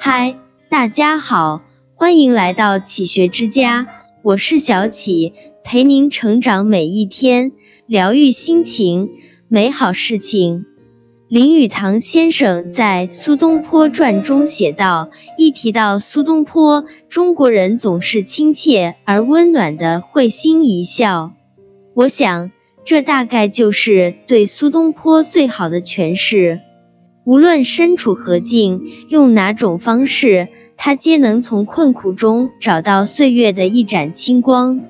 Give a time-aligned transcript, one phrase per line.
[0.00, 0.36] 嗨，
[0.68, 1.62] 大家好，
[1.96, 3.88] 欢迎来到启学之家，
[4.22, 5.32] 我是小启，
[5.64, 7.50] 陪您成长每一天，
[7.84, 9.10] 疗愈心情，
[9.48, 10.66] 美好事情。
[11.26, 21.32] 林语堂先生在《苏东坡传》中写道：“一提到苏东坡，中国人总是亲切而温暖的会心一笑。”
[21.92, 22.52] 我想，
[22.84, 26.60] 这大概就是对苏东坡最好的诠释。
[27.28, 28.80] 无论身处何境，
[29.10, 30.48] 用哪种方式，
[30.78, 34.80] 他皆能从困苦中找到岁月的一盏清光。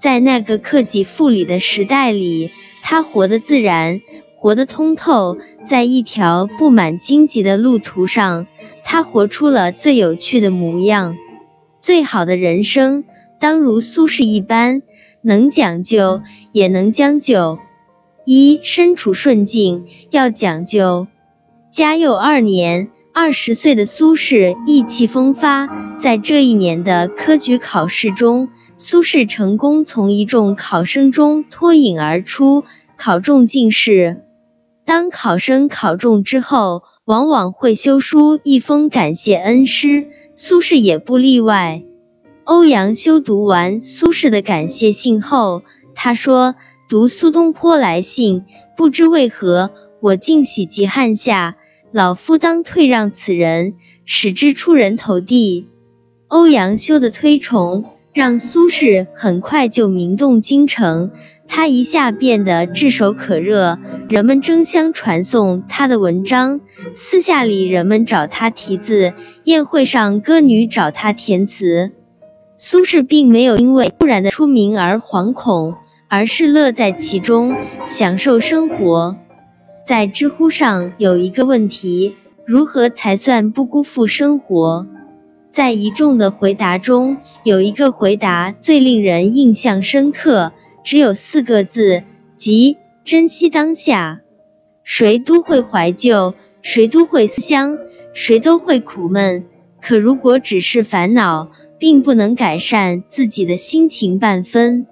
[0.00, 2.50] 在那个克己复礼的时代里，
[2.82, 4.00] 他活得自然。
[4.34, 8.48] 活得通透，在一条布满荆棘的路途上，
[8.82, 11.16] 他活出了最有趣的模样。
[11.80, 13.04] 最好的人生，
[13.38, 14.82] 当如苏轼一般，
[15.22, 17.60] 能讲究，也能将就。
[18.24, 21.06] 一身处顺境，要讲究。
[21.70, 25.68] 嘉佑二年，二十岁的苏轼意气风发，
[25.98, 32.64] 在这一年的科举考试中，苏轼成功从一众考生中脱颖而出，
[32.96, 34.22] 考中进士。
[34.86, 41.82] 当考生考中之后，往往会修书一封感谢恩师，苏轼也不例外。
[42.44, 45.62] 欧阳修读完苏轼的感谢信后，
[45.94, 46.54] 他说
[46.88, 48.44] ：“读苏东坡来信，
[48.74, 51.56] 不知为何，我竟喜极汗下。
[51.90, 55.68] 老夫当退让此人，使之出人头地。”
[56.28, 61.10] 欧阳修的推崇，让苏轼很快就名动京城。
[61.50, 63.78] 他一下变得炙手可热，
[64.10, 66.60] 人们争相传颂他的文章。
[66.92, 71.92] 私下里，人们找他题字；宴会上，歌女找他填词。
[72.58, 75.76] 苏轼并没有因为突然的出名而惶恐，
[76.08, 79.16] 而是乐在其中，享受生活。
[79.88, 84.86] 在知乎上有一个问题：如何才算不辜负生活？
[85.50, 90.52] 在一众的回答中，有一个回答最令人印象深刻。
[90.84, 92.02] 只有四个字，
[92.36, 94.20] 即珍惜当下。
[94.84, 97.78] 谁都会怀旧，谁都会思乡，
[98.12, 99.46] 谁都会苦闷。
[99.80, 104.86] 可如果只是烦恼，并不能改善自己的心情半分。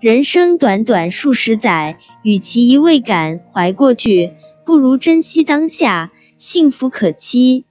[0.00, 4.30] 人生短短数十载，与其一味感怀过去，
[4.64, 7.64] 不如珍惜当下，幸福可期。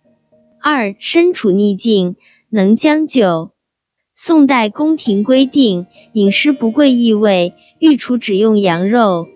[0.62, 2.18] 二，身处逆境，
[2.50, 3.52] 能将就。
[4.14, 9.28] 宋代宫廷规定，饮食不贵异味，御厨只用羊肉。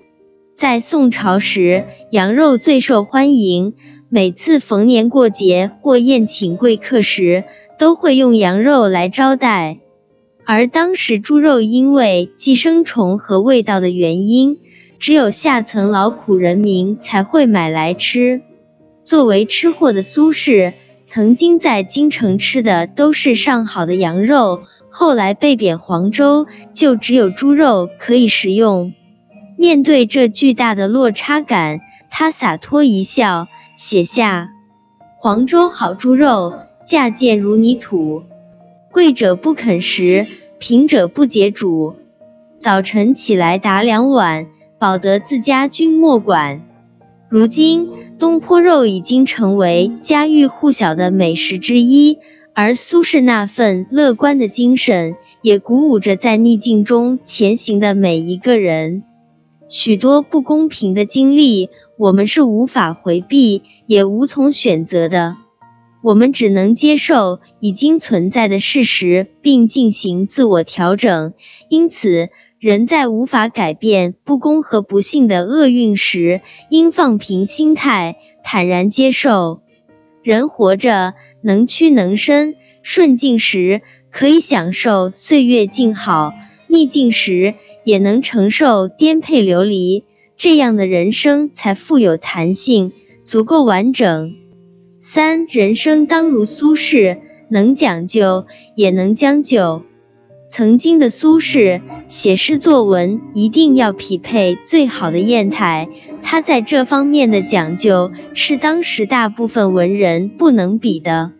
[0.58, 3.73] 在宋朝时，羊肉最受欢迎，
[4.09, 7.46] 每次逢年过节或宴请贵客时，
[7.79, 9.79] 都会用羊肉来招待。
[10.53, 14.57] 而当时猪肉因为寄生虫和味道的原因，
[15.00, 18.41] 只有下层劳苦人民才会买来吃。
[19.06, 20.73] 作为吃货的苏轼。
[21.06, 28.91] 曾经在京城吃的都是上好的羊肉，后来被贬黄州，就只有猪肉可以食用。
[29.57, 31.79] 面对这巨大的落差感，
[32.09, 33.47] 他洒脱一笑，
[33.78, 34.50] 写下
[35.17, 38.23] ：“黄州好猪肉，价贱如泥土。
[38.91, 40.28] 贵者不肯食，
[40.61, 41.95] 贫者不解煮。
[42.59, 44.45] 早晨起来打两碗，
[44.77, 46.61] 保得自家君莫管。”
[47.29, 47.89] 如今。
[48.19, 52.19] 东坡肉已经成为家喻户晓的美食之一，
[52.53, 59.01] 而苏轼那份乐观的精神也鼓舞着在逆境中前行的每一个人。
[59.69, 65.38] 许多不公平的经历，我们是无法回避，也无从选择的。
[66.01, 71.34] 我们只能接受已经存在的事实，并进行自我调整。
[71.69, 72.29] 因此，
[72.59, 79.61] 人在无法改变不公和不幸的厄运时，应放平心态，坦然接受。
[80.23, 86.34] 人活着，能屈能伸，顺境时可以享受岁月静好，
[86.67, 90.03] 逆境时也能承受颠沛流离。
[90.38, 94.34] 这样的人生才富有弹性，足够完整。
[95.03, 97.17] 三，人生当如苏轼，
[97.49, 98.46] 能讲究，
[98.76, 99.81] 也能将就。
[100.47, 105.90] 曾经的苏轼写诗作文一定要匹配最好的砚台，
[106.22, 111.31] 他在这方面的讲究是当时大部分文人不能比的。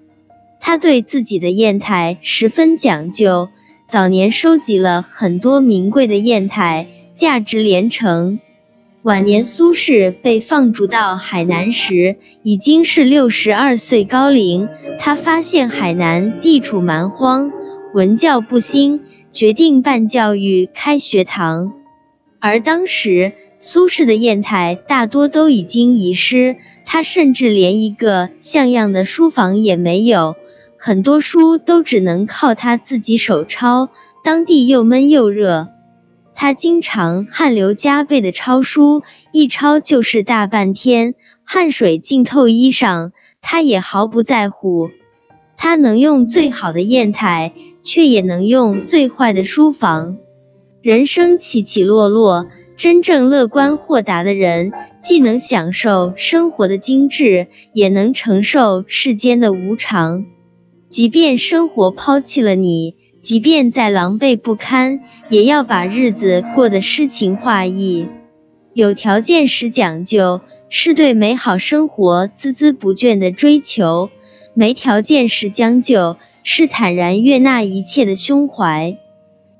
[0.59, 3.50] 他对自己的砚台十分讲究，
[3.86, 8.39] 早年收集了很多名贵的砚台，价值连城。
[9.03, 14.69] 晚年苏轼被放逐到海南时，已经是六十二岁高龄。
[15.00, 17.51] 他发现海南地处蛮荒。
[17.95, 19.01] 文教不兴，
[19.31, 21.74] 决定办教育、开学堂。
[22.39, 30.36] 而当时苏轼的砚台大多都已经遗失，他甚至连一个像样的书房也没有。
[30.77, 33.89] 很多书都只能靠他自己手抄，
[34.24, 35.69] 当地又闷又热，
[36.41, 43.11] 他经常汗流浃背的抄书，一抄就是大半天，汗水浸透衣裳，
[43.41, 44.89] 他也毫不在乎。
[45.55, 47.53] 他能用最好的砚台，
[47.83, 50.17] 却也能用最坏的书房。
[50.81, 60.25] 人生起起落落，真正乐观豁达的人，既能享受生活的精致，也能承受世间的无常。
[60.89, 68.07] 即便生活抛弃了你，即便再狼狈不堪，也要把日子过得诗情画意。
[68.73, 74.09] 有条件时讲究，是对美好生活孜孜不倦的追求；
[74.53, 78.97] 没条件时将就，是坦然悦纳一切的胸怀。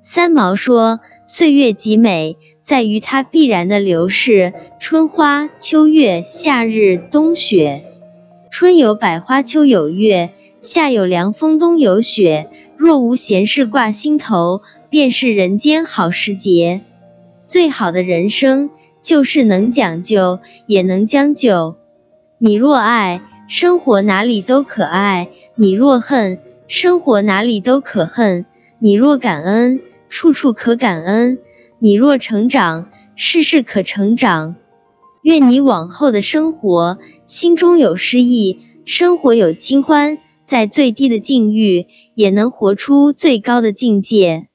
[0.02, 1.00] 三毛说。
[1.28, 4.52] 岁月极美，在于它必然的流逝。
[4.82, 7.86] 春花秋月，夏日冬雪。
[8.52, 12.50] 春有百花，秋有月，夏有凉风，冬有雪。
[12.82, 16.82] 若无闲事挂心头，便是人间好时节。
[17.46, 18.72] 最好的人生，
[19.04, 21.76] 就是能讲究，也能将就。
[22.40, 28.46] 你若爱，生活哪里都可爱；你若恨，生活哪里都可恨；
[28.80, 29.82] 你若感恩。
[30.10, 31.38] 处处可感恩，
[31.78, 34.56] 你若成长，事事可成长。
[35.22, 36.98] 愿你往后的生活，
[37.28, 41.86] 心中有诗意，生活有清欢，在最低的境遇，
[42.16, 44.48] 也能活出最高的境界。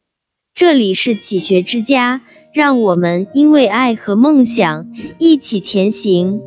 [0.54, 2.22] 这里是启学之家，
[2.54, 6.40] 让我们因为爱和梦想一起前行。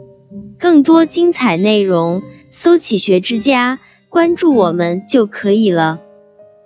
[0.57, 3.79] 更多精彩内容，搜“启学之家”，
[4.09, 5.99] 关注我们就可以了。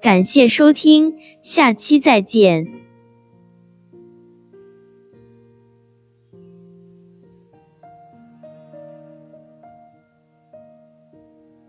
[0.01, 2.82] 感谢收听，下期再见。